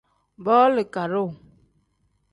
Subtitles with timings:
[0.45, 1.29] Booli kadoo.